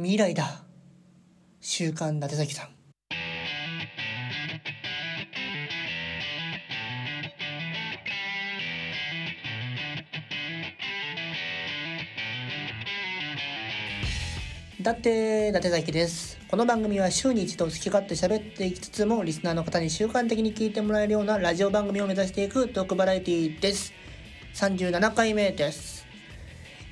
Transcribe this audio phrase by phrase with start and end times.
[0.00, 0.62] 未来だ。
[1.60, 2.68] 週刊伊達崎さん。
[14.80, 16.38] だって伊達崎です。
[16.48, 23.92] この番組は週に一度好き勝手喋っていきつつもリスナーの方に習慣的に聞いてもらえるようなラジオ番組を目指していくトークバラエティーです。
[24.54, 25.97] 37回目です。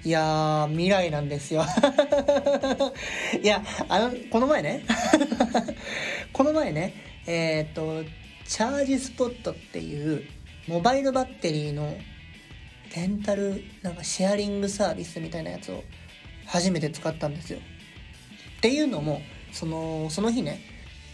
[0.06, 1.64] いやー未来なんですよ。
[3.42, 4.84] いやあのこの前ね。
[6.32, 6.94] この前ね
[7.26, 8.04] えっ、と
[8.46, 10.22] チャージスポットっていう
[10.68, 11.98] モバイルバッテリーの
[12.94, 15.82] レンタルなんかシェアリングサービスみたいなやつを
[16.44, 17.58] 初めて使ったんですよ。
[18.58, 20.60] っていうのもそのその日ね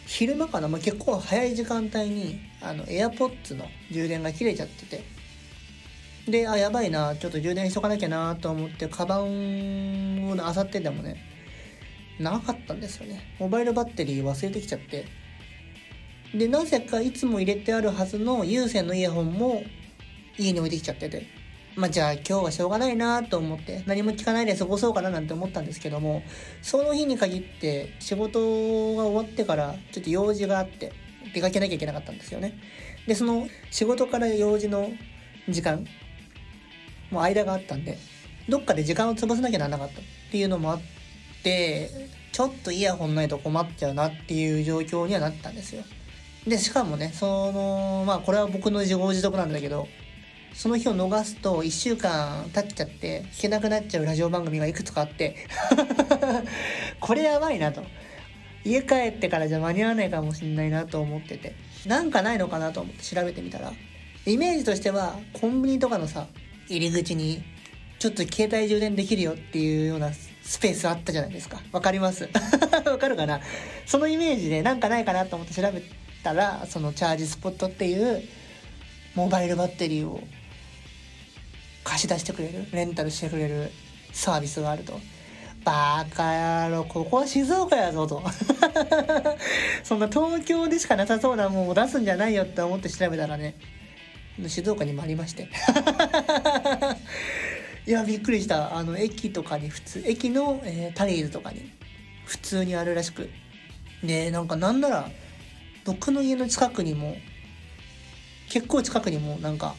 [0.06, 5.21] 昼間かな、まあ、結構早い時間帯にあの AirPods の充電が切れちゃってて。
[6.28, 11.16] であやばいなちょっと充電しとかなきゃなと思ってカバンをあさってでもね
[12.18, 13.34] なかったんですよね。
[13.40, 15.06] モバイルバッテリー忘れてきちゃって。
[16.34, 19.62] でなぜかいつも入れてあるはずの有線のイヤホンも
[20.38, 21.42] 家に置いてきちゃってて。
[21.74, 26.22] まあじゃあ今日はしょうがないなと思って何も聞かないで過ごそうかななんて思ったんですけども
[26.60, 28.38] その日に限って仕事
[28.94, 30.92] が終わってからちょっと用事があって
[31.32, 32.58] 出かけなきゃいけなかったんですよね。
[33.06, 34.90] でその仕事から用事の
[35.48, 35.86] 時間
[37.12, 37.98] もう間があったんで
[38.48, 40.80] どっかで時間を潰さなきゃならなかったっていうのもあっ
[41.44, 41.90] て
[42.32, 45.84] ちょっとイヤホンないと困っちゃうなっていう状況にはなったんですよ。
[46.46, 49.86] でしかもねそのまあこれは僕の自業自得なんだけど
[50.54, 55.36] その日を逃すと1週間経っちゃって聞けなくなっちゃうラジオ番組がいくつかあって
[57.00, 57.84] これやばいなと。
[58.64, 63.72] 家帰ってからじゃ間に合わないかもしんないなと思っててなんかないのかなと思って調べてみたら
[64.24, 66.28] イメージとしてはコンビニとかのさ
[66.68, 67.42] 入り口に
[67.98, 70.10] ちょっと携帯充電できるよっていうような
[70.42, 72.28] スペースあったじゃないですかわかります？
[72.84, 73.40] わかるかな？
[73.86, 75.82] そのイメージでなんかないかなと思って調べ
[76.24, 78.22] たらそのチャージスポットっていう
[79.14, 80.20] モバイルバッテリーを
[81.84, 83.70] 貸し出してくれるレンタルしてくれる
[84.12, 84.98] サービスがあると。
[85.64, 88.20] バカ野郎、ここは静岡やぞと。
[89.84, 93.54] そんな東京でしかなさそうなもんを出すんじゃないよって思って調べたらね、
[94.46, 95.48] 静岡にもありまして。
[97.86, 98.76] いや、びっくりした。
[98.76, 101.70] あの、駅とかに普通、駅の、えータリーズとかに
[102.24, 103.30] 普通にあるらしく。
[104.02, 105.10] で、なんかなんなら、
[105.84, 107.16] 僕の家の近くにも、
[108.48, 109.74] 結構近くにもなんか、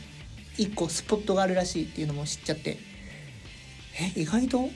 [0.58, 2.78] 一個スポットがあるらしいっていうのも知っちゃって
[4.16, 4.70] え意外と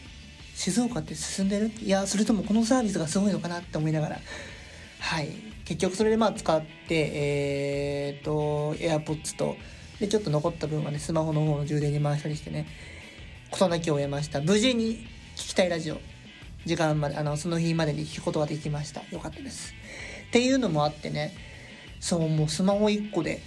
[0.56, 1.72] 静岡って進んでる？
[1.80, 4.20] いやそれともこのサービスがすごいのかなって思いながら
[5.00, 5.30] はい
[5.68, 9.58] 結局それでまあ使ってえー、と AirPods と
[10.00, 12.68] でちょっと残った分はねスマホの方の充電に回したりしてね
[13.52, 14.40] 事なきを得ました。
[14.40, 15.06] 無事に
[15.36, 15.98] 聞きたいラジオ
[16.66, 19.02] 時間まであのその日までに聞くことができました。
[19.12, 19.74] よかったです。
[20.30, 21.34] っていうのもあってね
[22.00, 23.42] そうもうスマホ1個で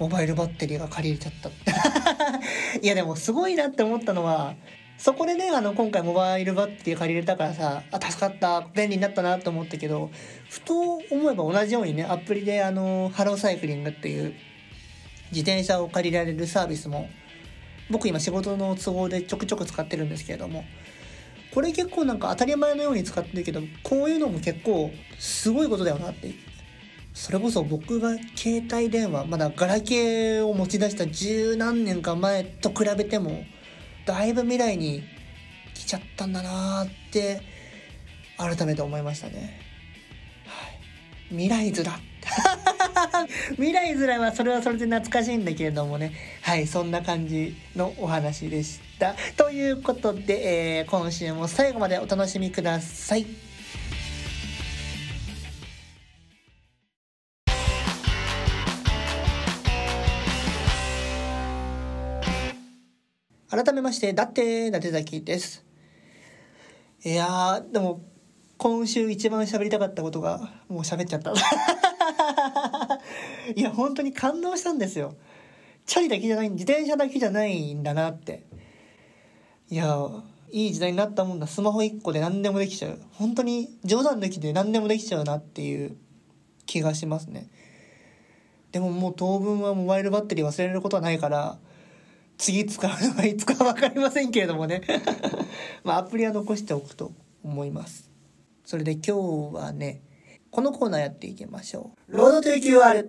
[0.00, 1.48] モバイルバッテリーが借りれちゃった。
[2.82, 4.56] いやでもすごいなって思ったのは
[4.98, 10.10] そこでねあの今回モバイルバッテリー借りれたからさあ助かった便利になったなと思ったけど
[10.50, 10.74] ふと
[11.10, 14.34] 思えば同じようにねアプリであのハローサイクリングっていう
[15.30, 17.08] 自転車を借りられるサービスも
[17.90, 20.64] 僕今仕事の都合でちょくちょく使ってるんですけれども
[21.54, 26.32] これ結構なんか当たり前のように使ってるけどこういうのも結構すごいことだよなって
[27.14, 33.44] それこそ僕が携帯電話まだガラケーを持ち出した十何年か前と比べても
[34.08, 35.02] だいぶ未来に
[35.74, 37.42] 来ちゃったんだなーって
[38.38, 39.60] 改めて思いましたね。
[40.46, 40.78] はい、
[41.28, 42.00] 未来図だ
[43.56, 49.14] 未来図らはそれはそれで懐かしいんだけれどもねはいそんな感じのお話でした。
[49.36, 53.47] ということで、えー今週も最後までお楽しみください。
[63.64, 65.66] 改めまして、だって、伊達崎です。
[67.04, 68.02] いや、でも、
[68.56, 71.32] 今週一番喋りたかったことが、もう喋っちゃった。
[73.56, 75.16] いや、本当に感動したんですよ。
[75.86, 78.44] チャリだけじゃない、自転車だけじゃないんだなって。
[79.70, 80.08] いや、
[80.52, 81.48] いい時代になったもんだ。
[81.48, 83.00] スマホ1個で何でもできちゃう。
[83.14, 85.96] 本当に冗談抜きで何でもできちゃうなっていう
[86.66, 87.48] 気がしますね。
[88.70, 91.58] でももう当分はモバイルバッテリー忘れることはないから、
[92.38, 94.82] 次使うのはいつか分かりませんけれどもね
[95.84, 97.12] まあアプリは残しておくと
[97.44, 98.10] 思います
[98.64, 99.12] それで今日
[99.54, 100.00] はね
[100.50, 103.08] このコーナーやっていきましょうロードトゥ QR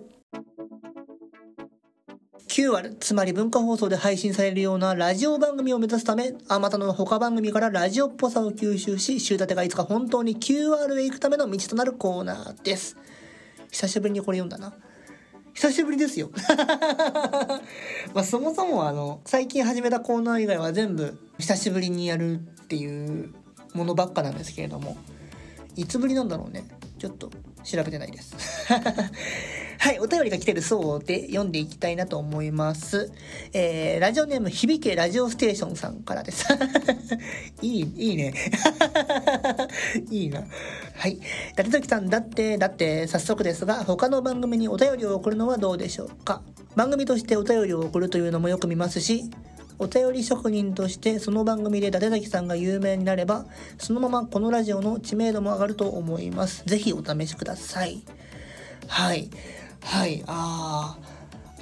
[2.50, 12.96] 9割、つまり文化放送で配信されるようなラジオ番組を目指すため、あまたの他番組からラジオっぽさを吸収し、週立てがいつか本当に QR へ行くための道となるコーナーです。
[13.70, 14.76] 久しぶりにこれ読んだな。
[15.54, 16.30] 久しぶりですよ。
[18.14, 23.32] まあそもそもあの、最近始めたコーナー以外は全部久しぶりにやるっていう
[23.74, 24.96] ものばっかなんですけれども、
[25.76, 26.64] いつぶりなんだろうね。
[26.98, 27.30] ちょっと
[27.64, 28.34] 調べてないです。
[29.78, 33.10] はい、お便りが来てるそうで読んでいきたいなと思います。
[33.54, 36.44] えー、ラジオネーム響けラジオステーションさんからです。
[37.62, 38.34] いい、いいね。
[40.10, 40.44] いいな。
[40.94, 41.18] はい。
[41.56, 46.42] 立崎さん、だって、だって、早速ですが、他の番組にお便りを送るのはどうでしょうか？
[46.76, 49.30] 番組としてお便りを送るというのもよく見ますし、
[49.80, 53.46] お便り職人としてその番組で伊達崎さんが有名になれば、
[53.78, 56.62] そのままこのラジオの知名度も上がると思います。
[56.66, 58.02] ぜひお試しください。
[58.86, 59.30] はい。
[59.82, 60.22] はい。
[60.26, 61.10] あー。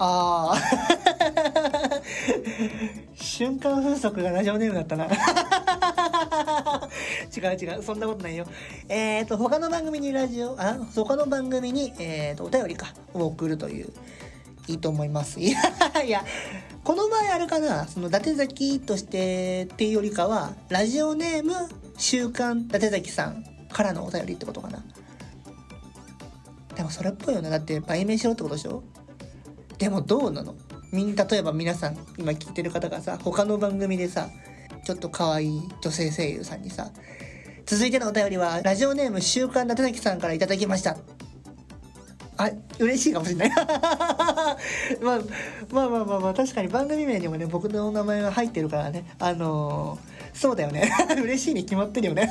[0.01, 2.03] あー。
[3.15, 5.07] 瞬間風速がラジオネームだったな。
[7.37, 7.83] 違う違う。
[7.85, 8.47] そんなことないよ。
[8.89, 13.93] えっ、と、他の番組にラジオ、あ、他の番組に、えっ、と、お便りか、を送るという、
[14.67, 15.39] いいと思います。
[15.39, 15.61] いや、
[16.05, 16.25] いや、
[16.89, 21.53] この場合あれかな、その、伊達崎としてっていうよりかは、ラジオネーム、
[21.99, 24.83] 週刊伊達崎さんからのお便りってことかな。
[26.75, 27.51] でもそれっぽいよね。
[27.51, 28.83] だって、売名しろってことでしょ？
[29.77, 30.55] でもどうなの？
[30.91, 34.31] みん例えば皆さん、今聞いてる方がさ、他の番組でさ、
[34.87, 36.91] ちょっと可愛い女性声優さんにさ、
[37.67, 40.97] 続いてのお便りは、ラジオネーム週刊伊達崎さんからいただきました。
[42.39, 43.51] あ、嬉しいかもしれない。
[45.03, 45.21] まあ、
[45.71, 49.05] まあまあまあまあ、確かに番組名にもね、僕の名前が入ってるからね。
[49.19, 50.89] あのーそうだよね。
[51.21, 52.31] 嬉しいに決まってるよね。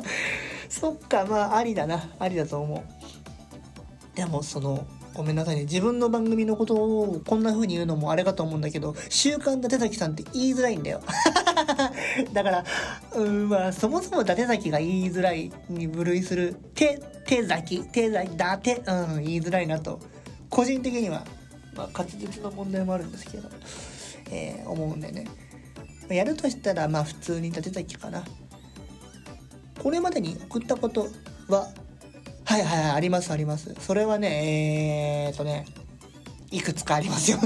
[0.70, 2.08] そっか、まあ、ありだな。
[2.18, 4.16] ありだと思う。
[4.16, 5.62] でも、その、ごめんなさいね。
[5.64, 11.02] 自分の番組のことをこんな風に言うのもあれかと思うんだけど、週刊伊達崎さんって言いづらいんだよ。
[12.32, 12.64] だから、
[13.14, 20.00] うん、まあ、そもそも伊達崎が言いづらいに部類する、手、手崎、手崎、だて、うん、言いづらいなと、
[20.50, 21.24] 個人的には、
[21.74, 23.48] まあ、滑舌の問題もあるんですけど、
[24.30, 25.26] えー思うんでね。
[26.08, 28.24] やるとしたら、まあ、普通に伊達崎かな。
[29.82, 31.08] これまでに送ったこと
[31.48, 31.68] は、
[32.44, 33.74] はいはいはい、ありますあります。
[33.80, 35.66] それはね、えー、とね、
[36.50, 37.38] いくつかありますよ。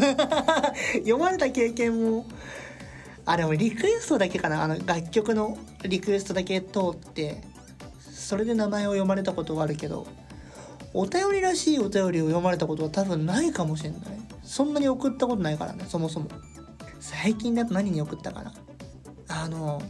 [0.98, 2.26] 読まれた経験も、
[3.25, 4.62] あ、でもリクエストだけかな。
[4.62, 7.40] あの、楽曲のリクエストだけ通って、
[8.28, 10.06] それで名前を読まれたことはあるけど、
[10.92, 14.00] お便りらしいお便りを読まれたことは多分ないかもしれない。
[14.42, 16.28] そんなに送ったことないからね、そもそも。
[17.00, 18.52] 最近だと何に送ったかな。
[19.28, 19.80] あの、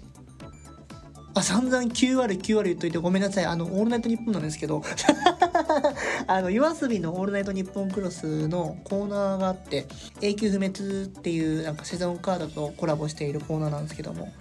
[1.35, 3.45] あ、散々 QR、QR 言っといてごめんなさい。
[3.45, 4.85] あの、オールナイトニッポンなんですけど、
[6.29, 9.89] あの、夜遊びのオールナイトニッポンクロスのコーナーがあって、
[10.23, 14.33] 永久不滅っていうなんかセゾンカードとコラボしているコーナーなんですけども、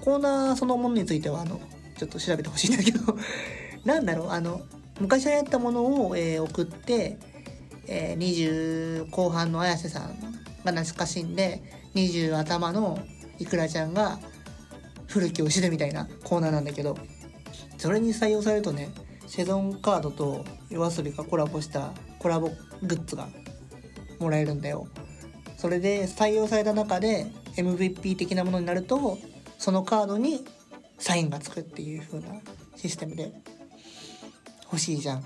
[0.00, 1.60] コーナーそのものについては、あの、
[1.96, 3.16] ちょっと調べてほしいんだけど、
[3.84, 4.62] なんだろう、あの、
[5.00, 7.18] 昔流行ったものを、えー送って、
[7.86, 10.20] えー20後半の綾瀬さん
[10.64, 11.62] が懐かしんで、
[11.94, 12.98] 20頭の
[13.38, 14.18] いくらちゃんが
[15.06, 16.96] 古きを知るみたいなコーナーなんだけど、
[17.78, 18.90] それに採用されるとね、
[19.26, 22.50] セゾンカードと夜遊びがコラボしたコラボ
[22.82, 23.28] グッズが
[24.18, 24.88] もらえるんだよ。
[25.56, 27.26] それで採用された中で
[27.56, 29.18] MVP 的なものになると、
[29.58, 30.44] そのカードに
[31.04, 32.28] サインがつくっていう風な
[32.76, 33.30] システムで
[34.64, 35.24] 欲しいじゃん。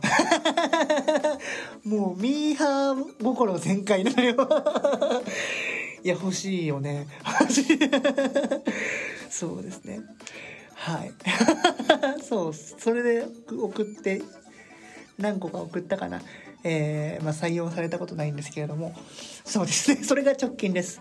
[1.88, 4.34] もうミーハー心全開なのよ。
[6.02, 7.06] いや、欲しいよね。
[7.42, 7.78] 欲しい
[9.30, 10.00] そうですね。
[10.74, 11.12] はい。
[12.28, 14.20] そう、それで送って、
[15.16, 16.20] 何個か送ったかな。
[16.64, 18.96] えー、まあ採用されたことないんですけれども、
[19.44, 20.02] そうですね。
[20.02, 21.00] それが直近です。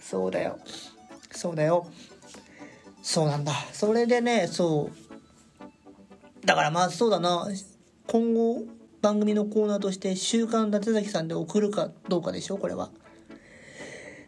[0.00, 0.58] そうだよ。
[1.30, 1.86] そうだよ。
[3.02, 3.52] そうなんだ。
[3.72, 4.90] それでね、そ
[6.42, 6.46] う。
[6.46, 7.48] だからまあそうだな。
[8.06, 8.62] 今後、
[9.00, 12.56] 番組のコーナーとして、週刊伊達崎さんで送るかどうかでしょ？
[12.58, 12.90] これは。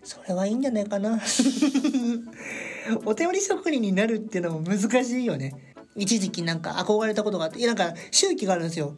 [0.02, 1.20] それはいいんじゃないかな。
[3.06, 5.74] お便り職人になるっていうのも難しいよね。
[5.96, 8.96] 一時期なんか憧れたことがあって、いやなんか周期があるんですよ。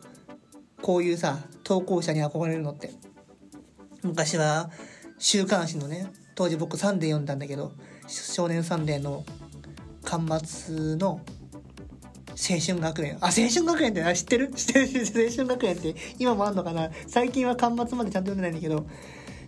[0.82, 2.90] こういうさ、投稿者に憧れるのって。
[4.02, 4.70] 昔は
[5.18, 7.72] 週刊誌のね、当時僕サンデー読んだんだけど、
[8.08, 9.24] 少年サンデーの
[10.06, 11.20] 巻末の
[12.30, 13.18] 青春学園。
[13.20, 14.50] あ、青春学園ってあ知ってる？
[14.50, 16.90] 知ってる青春学園って今もあんのかな？
[17.08, 18.86] 最近は巻末までちゃんと読んでないんだけど、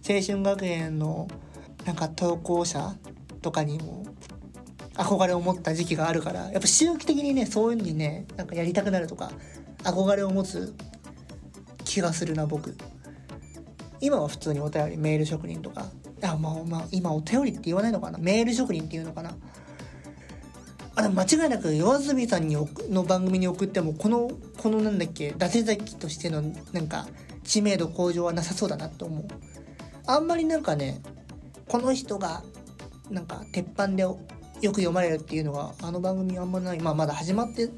[0.08, 1.28] 青春学園の
[1.86, 2.94] なんか投稿者
[3.40, 4.04] とかにも
[4.94, 9.30] 憧れを持った時期があるから、やっぱ周期的にね、そういうのにね、なんかやりたくなるとか、
[9.84, 10.74] 憧れを持つ
[11.84, 12.76] 気がするな、僕。
[14.00, 15.86] 今は普通にお便りメール職人とか。
[16.20, 18.18] あまあまあ今お便りって言わないのかな？
[18.18, 19.36] メール職人っていうのかな？
[21.10, 22.56] 間違いなく夜遊びさんに
[22.90, 27.06] の番組に送ってもこのこのなんだっけ伊達崎としてのなんか
[27.44, 29.24] 知名度向上はなさそうだなと思う。
[30.06, 31.02] あんまりなんかね
[31.66, 32.42] この人が
[33.10, 34.18] なんか鉄板でよ
[34.60, 36.80] く読まれるっていうのがあの番組あんまない。
[36.80, 37.68] まあまだ始まって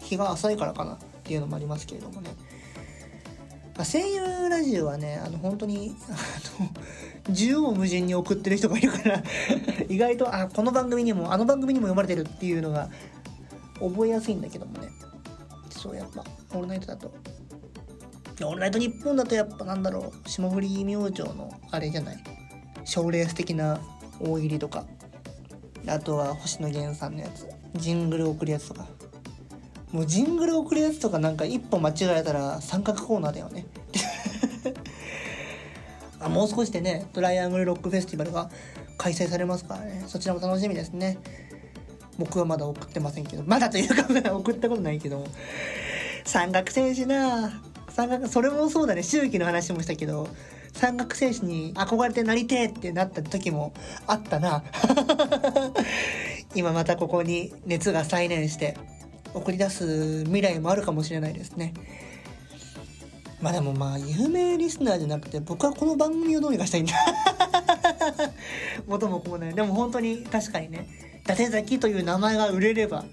[0.00, 2.30] 日が浅いからかなっていうのもありますけれどもね、
[3.76, 6.12] まあ、声優ラジオはねあの本当にあ
[6.62, 6.68] の
[7.34, 9.22] 縦横無尽に送ってる人がいるから
[9.88, 12.88] 意外とあこの番組にもあの番組にも読まれてるっていうのが
[13.80, 14.88] 覚えやすいんだけどもね。
[15.70, 16.24] そうやっぱ
[16.56, 17.12] 「オールナイト」だと
[18.42, 22.24] 「オールナイトニッポン」だとやっぱなんだろう霜降り明星のあれじゃない？
[22.84, 23.80] 賞レース的な
[24.20, 24.84] 大喜利とか。
[25.86, 27.46] あとは星野源さんのやつ。
[27.74, 28.86] ジングル送るやつとか。
[29.94, 33.64] もうジングル送るやつとかなんか一歩間違えたら三角コーナーだよね。
[36.18, 38.50] あもう少しでねトライアングルロックフェスティバルが
[38.98, 40.02] 開催されますからね。
[40.08, 41.18] そちらも楽しみですね。
[42.18, 43.44] 僕はまだ送ってませんけど。
[43.46, 45.24] まだというか送ったことないけど
[46.24, 47.62] 三角戦士な。
[47.90, 49.04] 三角それもそうだね。
[49.04, 50.26] 周期の話もしたけど。
[50.72, 53.72] 三角戦士に憧れてなりてえってなった時も
[54.08, 54.64] あったな。
[56.56, 58.76] 今またここに熱が再燃して。
[59.34, 61.74] 送り出す未来もあるかもしれないですね。
[63.42, 66.94] まあでもまあ有名リスナーじゃなくて僕はこの番組をどうにかしたいんだ。
[68.86, 69.54] 元も子もない。
[69.54, 70.88] でも本当に確かにね
[71.24, 73.04] 伊達崎という名前が売れれば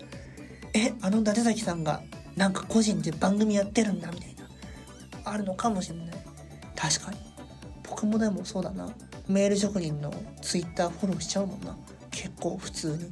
[0.73, 2.01] えあの伊達崎さんが
[2.35, 6.07] なんか個人で番組やってるんだみたいなあるのかもしれない。
[6.75, 7.17] 確かに。
[7.83, 8.89] 僕もでもそうだな。
[9.27, 11.77] メール職人のツイッターフォローしちゃうもんな。
[12.21, 13.09] 結構普通に。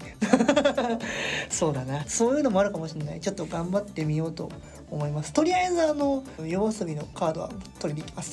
[1.49, 2.05] そうだな。
[2.07, 3.19] そういうのもあるかもしれない。
[3.19, 4.51] ちょっと頑張ってみようと
[4.91, 5.33] 思います。
[5.33, 7.49] とりあえずあの夜遊びのカードは
[7.79, 8.31] 取りに行きます。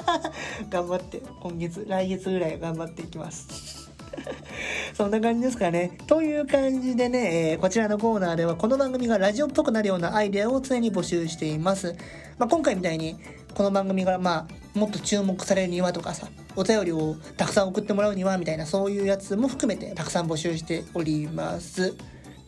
[0.70, 3.90] 頑張って今月来月ぐらい頑張っていきます。
[4.96, 5.98] そんな感じですかね。
[6.06, 11.94] という感じでね、えー、こちらのコーナーではこの番組がラジオっぽくなるようなアイデアを常に募集しています。
[12.38, 13.18] まあ、今回みたいに
[13.58, 21.96] この番組がまあもっと注目されるにはとかさ、お便りをたくさん送ってもらうにはみたいなそういうやつも含めてたくさん募集しております。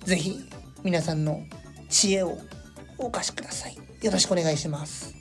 [0.04, 0.38] 是非
[0.84, 1.42] 皆さんの
[1.88, 2.38] 知恵を
[2.96, 3.76] お貸しください。
[4.02, 5.19] よろしくお願いします。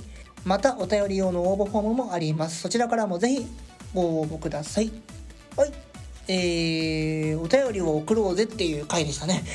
[0.47, 2.63] またお便り用の応募フォームもあります。
[2.63, 3.45] そちらからもぜひ
[3.93, 4.91] ご応募ください。
[5.55, 5.92] はい。
[6.35, 9.45] えー、お便りを送ろうぜっていう回でしたね。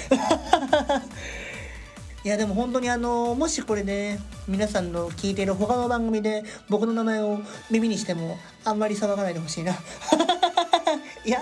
[2.24, 7.40] いやでも本当にあのもしこれね皆さんの聞いている他の番組で僕の名前を
[7.72, 9.74] 耳にしてもあんまり騒がないでほしいな。
[11.26, 11.40] いや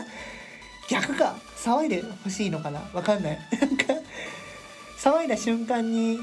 [0.88, 2.82] 逆か騒いでほしいのかな。
[2.94, 3.39] わかんない。
[3.60, 3.86] なんか
[4.98, 6.20] 騒いだ瞬間に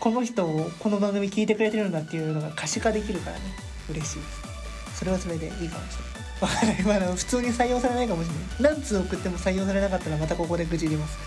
[0.00, 3.42] この人をこの番組聞いてくれてるんだっていうのが可視化できるからね。
[3.90, 4.53] 嬉しいです。
[4.94, 6.24] それはそれでいいかもしれない。
[6.40, 6.82] わかんない。
[6.82, 8.74] まだ普通に採用されないかもしれない。
[8.74, 11.18] 何通送っても採用されなかったらまたここで愚痴ります。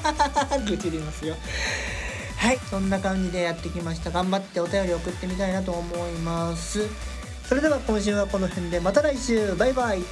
[0.68, 1.36] 愚痴りますよ。
[2.36, 2.58] はい。
[2.70, 4.10] そんな感じでやってきました。
[4.10, 6.86] 頑張ってお便り送ってみたいなと思います。
[7.48, 8.80] それでは今週はこの辺で。
[8.80, 9.54] また来週。
[9.54, 10.02] バイバイ